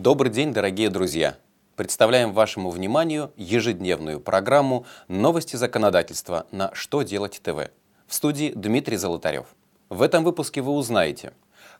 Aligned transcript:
Добрый 0.00 0.30
день, 0.30 0.52
дорогие 0.52 0.90
друзья! 0.90 1.38
Представляем 1.74 2.32
вашему 2.32 2.70
вниманию 2.70 3.32
ежедневную 3.36 4.20
программу 4.20 4.86
«Новости 5.08 5.56
законодательства» 5.56 6.46
на 6.52 6.72
«Что 6.72 7.02
делать 7.02 7.40
ТВ». 7.42 7.72
В 8.06 8.14
студии 8.14 8.52
Дмитрий 8.54 8.96
Золотарев. 8.96 9.46
В 9.88 10.02
этом 10.02 10.22
выпуске 10.22 10.62
вы 10.62 10.70
узнаете, 10.70 11.32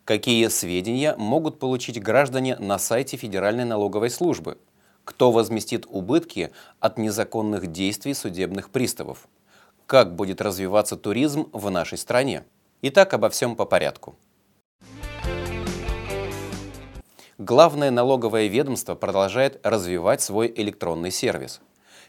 какие 0.03 0.49
сведения 0.49 1.15
могут 1.15 1.59
получить 1.59 2.03
граждане 2.03 2.57
на 2.57 2.77
сайте 2.77 3.15
Федеральной 3.15 3.63
налоговой 3.63 4.09
службы, 4.09 4.57
кто 5.05 5.31
возместит 5.31 5.85
убытки 5.87 6.51
от 6.81 6.97
незаконных 6.97 7.67
действий 7.67 8.13
судебных 8.13 8.69
приставов, 8.69 9.29
как 9.85 10.17
будет 10.17 10.41
развиваться 10.41 10.97
туризм 10.97 11.49
в 11.53 11.69
нашей 11.71 11.97
стране. 11.97 12.43
Итак, 12.81 13.13
обо 13.13 13.29
всем 13.29 13.55
по 13.55 13.63
порядку. 13.63 14.17
Главное 17.39 17.89
налоговое 17.89 18.47
ведомство 18.47 18.95
продолжает 18.95 19.65
развивать 19.65 20.21
свой 20.21 20.51
электронный 20.53 21.09
сервис. 21.09 21.61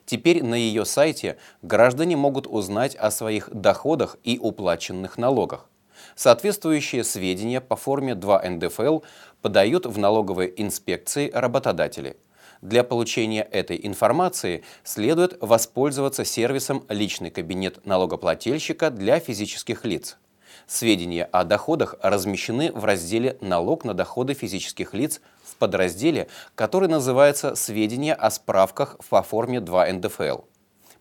Теперь 0.04 0.42
на 0.42 0.56
ее 0.56 0.84
сайте 0.84 1.36
граждане 1.62 2.16
могут 2.16 2.48
узнать 2.48 2.96
о 2.96 3.12
своих 3.12 3.48
доходах 3.48 4.16
и 4.24 4.40
уплаченных 4.40 5.18
налогах. 5.18 5.68
Соответствующие 6.16 7.04
сведения 7.04 7.60
по 7.60 7.76
форме 7.76 8.16
2 8.16 8.42
НДФЛ 8.42 9.02
подают 9.40 9.86
в 9.86 9.96
налоговые 9.98 10.52
инспекции 10.60 11.30
работодатели. 11.32 12.16
Для 12.60 12.82
получения 12.82 13.42
этой 13.42 13.78
информации 13.86 14.64
следует 14.82 15.38
воспользоваться 15.40 16.24
сервисом 16.24 16.84
«Личный 16.88 17.30
кабинет 17.30 17.86
налогоплательщика 17.86 18.90
для 18.90 19.20
физических 19.20 19.84
лиц». 19.84 20.18
Сведения 20.66 21.24
о 21.24 21.44
доходах 21.44 21.96
размещены 22.02 22.72
в 22.72 22.84
разделе 22.84 23.36
«Налог 23.40 23.84
на 23.84 23.94
доходы 23.94 24.34
физических 24.34 24.94
лиц» 24.94 25.20
в 25.42 25.56
подразделе, 25.56 26.28
который 26.54 26.88
называется 26.88 27.54
«Сведения 27.54 28.14
о 28.14 28.30
справках 28.30 28.96
по 29.08 29.22
форме 29.22 29.60
2 29.60 29.92
НДФЛ». 29.92 30.38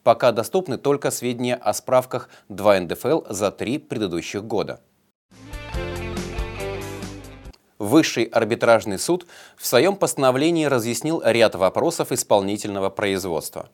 Пока 0.04 0.32
доступны 0.32 0.78
только 0.78 1.12
сведения 1.12 1.56
о 1.56 1.74
справках 1.74 2.30
2 2.50 2.80
НДФЛ 2.82 3.22
за 3.30 3.52
три 3.52 3.78
предыдущих 3.78 4.44
года. 4.44 4.82
Высший 7.80 8.26
арбитражный 8.26 9.00
суд 9.00 9.26
в 9.56 9.66
своем 9.66 9.96
постановлении 9.96 10.66
разъяснил 10.66 11.22
ряд 11.24 11.56
вопросов 11.56 12.12
исполнительного 12.12 12.90
производства. 12.90 13.70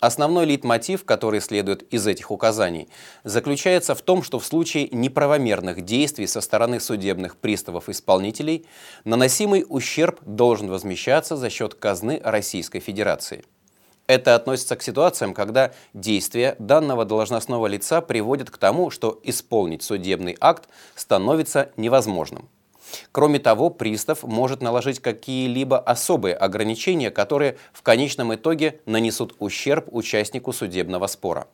Основной 0.00 0.44
лейтмотив, 0.44 1.04
который 1.04 1.40
следует 1.40 1.82
из 1.92 2.06
этих 2.06 2.30
указаний, 2.30 2.88
заключается 3.24 3.94
в 3.94 4.02
том, 4.02 4.22
что 4.22 4.38
в 4.38 4.44
случае 4.44 4.88
неправомерных 4.92 5.82
действий 5.82 6.26
со 6.26 6.40
стороны 6.40 6.80
судебных 6.80 7.36
приставов-исполнителей 7.36 8.66
наносимый 9.04 9.64
ущерб 9.66 10.20
должен 10.22 10.68
возмещаться 10.68 11.36
за 11.36 11.48
счет 11.48 11.74
казны 11.74 12.20
Российской 12.22 12.80
Федерации. 12.80 13.44
Это 14.06 14.34
относится 14.34 14.76
к 14.76 14.82
ситуациям, 14.82 15.34
когда 15.34 15.72
действия 15.92 16.56
данного 16.58 17.04
должностного 17.04 17.66
лица 17.66 18.00
приводят 18.00 18.50
к 18.50 18.58
тому, 18.58 18.90
что 18.90 19.18
исполнить 19.24 19.82
судебный 19.82 20.36
акт 20.40 20.68
становится 20.94 21.70
невозможным. 21.76 22.48
Кроме 23.12 23.38
того, 23.38 23.70
пристав 23.70 24.22
может 24.22 24.62
наложить 24.62 25.00
какие-либо 25.00 25.78
особые 25.78 26.34
ограничения, 26.34 27.10
которые 27.10 27.56
в 27.72 27.82
конечном 27.82 28.34
итоге 28.34 28.80
нанесут 28.86 29.34
ущерб 29.38 29.88
участнику 29.90 30.52
судебного 30.52 31.06
спора. 31.06 31.46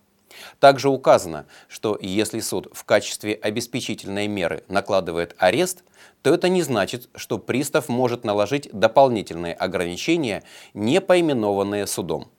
Также 0.61 0.89
указано, 0.89 1.47
что 1.69 1.99
если 2.01 2.41
суд 2.41 2.69
в 2.73 2.85
качестве 2.85 3.35
обеспечительной 3.35 4.29
меры 4.29 4.65
накладывает 4.69 5.35
арест, 5.39 5.85
то 6.23 6.33
это 6.33 6.49
не 6.49 6.63
значит, 6.63 7.09
что 7.15 7.39
пристав 7.39 7.89
может 7.89 8.25
наложить 8.25 8.69
дополнительные 8.73 9.55
ограничения, 9.55 10.43
не 10.75 11.01
поименованные 11.01 11.87
судом. 11.87 12.32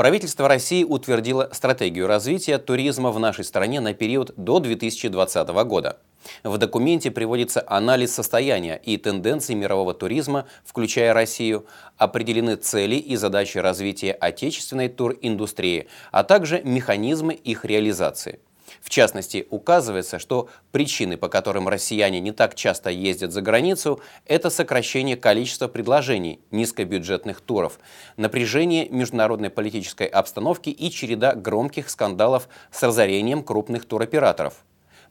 Правительство 0.00 0.48
России 0.48 0.82
утвердило 0.82 1.50
стратегию 1.52 2.06
развития 2.06 2.56
туризма 2.56 3.10
в 3.10 3.18
нашей 3.18 3.44
стране 3.44 3.80
на 3.80 3.92
период 3.92 4.32
до 4.34 4.58
2020 4.58 5.48
года. 5.66 5.98
В 6.42 6.56
документе 6.56 7.10
приводится 7.10 7.62
анализ 7.66 8.14
состояния 8.14 8.80
и 8.82 8.96
тенденций 8.96 9.54
мирового 9.54 9.92
туризма, 9.92 10.46
включая 10.64 11.12
Россию, 11.12 11.66
определены 11.98 12.56
цели 12.56 12.94
и 12.94 13.14
задачи 13.16 13.58
развития 13.58 14.12
отечественной 14.12 14.88
туриндустрии, 14.88 15.86
а 16.12 16.24
также 16.24 16.62
механизмы 16.62 17.34
их 17.34 17.66
реализации. 17.66 18.40
В 18.80 18.90
частности, 18.90 19.46
указывается, 19.50 20.18
что 20.18 20.48
причины, 20.72 21.16
по 21.16 21.28
которым 21.28 21.68
россияне 21.68 22.20
не 22.20 22.32
так 22.32 22.54
часто 22.54 22.90
ездят 22.90 23.32
за 23.32 23.42
границу, 23.42 24.00
это 24.26 24.50
сокращение 24.50 25.16
количества 25.16 25.68
предложений 25.68 26.40
низкобюджетных 26.50 27.40
туров, 27.40 27.78
напряжение 28.16 28.88
международной 28.88 29.50
политической 29.50 30.06
обстановки 30.06 30.70
и 30.70 30.90
череда 30.90 31.34
громких 31.34 31.90
скандалов 31.90 32.48
с 32.70 32.82
разорением 32.82 33.42
крупных 33.42 33.86
туроператоров 33.86 34.64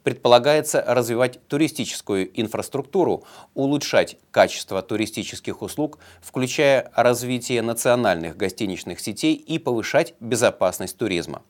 предполагается 0.04 0.84
развивать 0.88 1.46
туристическую 1.48 2.30
инфраструктуру, 2.40 3.24
улучшать 3.54 4.18
качество 4.32 4.82
туристических 4.82 5.62
услуг, 5.62 6.00
включая 6.22 6.92
развитие 6.96 7.62
национальных 7.62 8.38
гостиничных 8.38 9.00
сетей 9.00 9.36
и 9.36 9.60
повышать 9.60 10.14
безопасность 10.20 10.98
туризма. 10.98 11.44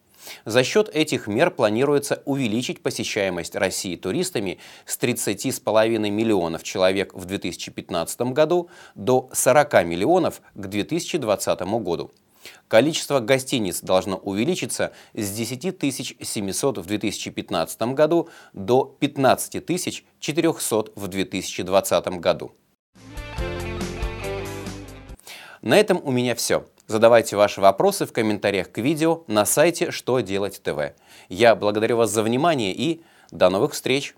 За 0.46 0.64
счет 0.64 0.90
этих 0.90 1.28
мер 1.28 1.52
планируется 1.52 2.22
увеличить 2.26 2.82
посещаемость 2.82 3.56
России 3.56 3.96
туристами 3.96 4.60
с 4.86 4.98
30,5 4.98 5.98
миллионов 6.10 6.64
человек 6.64 7.14
в 7.14 7.26
2015 7.26 8.22
году 8.22 8.70
до 8.96 9.30
40 9.34 9.86
миллионов 9.86 10.42
к 10.54 10.68
2020 10.68 11.62
году. 11.62 12.12
Количество 12.68 13.20
гостиниц 13.20 13.82
должно 13.82 14.18
увеличиться 14.18 14.94
с 15.14 15.32
10 15.32 16.18
700 16.22 16.78
в 16.78 16.86
2015 16.86 17.82
году 17.82 18.30
до 18.54 18.86
15 19.00 19.66
400 20.20 20.86
в 20.96 21.08
2020 21.08 22.08
году. 22.20 22.52
На 25.62 25.78
этом 25.78 26.00
у 26.04 26.12
меня 26.12 26.36
все. 26.36 26.66
Задавайте 26.90 27.36
ваши 27.36 27.62
вопросы 27.62 28.08
в 28.08 28.12
комментариях 28.12 28.72
к 28.72 28.80
видео 28.80 29.22
на 29.28 29.46
сайте 29.46 29.92
«Что 29.92 30.22
делать 30.22 30.60
ТВ». 30.64 30.96
Я 31.30 31.56
благодарю 31.56 31.98
вас 31.98 32.10
за 32.10 32.24
внимание 32.24 32.74
и 32.74 33.04
до 33.30 33.52
новых 33.52 33.74
встреч! 33.74 34.16